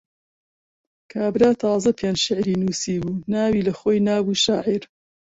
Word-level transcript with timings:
کابرا 1.11 1.49
تازە 1.61 1.91
پێنج 1.99 2.17
شیعری 2.25 2.59
نووسی 2.61 2.95
بوو، 3.03 3.21
ناوی 3.31 3.65
لەخۆی 3.67 4.03
نابوو 4.07 4.41
شاعیر. 4.45 4.83